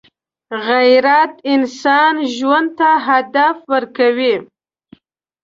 غیرت 0.67 1.33
انسان 1.53 2.15
ژوند 2.35 2.69
ته 2.79 2.89
هدف 3.07 3.57
ورکوي 3.71 4.35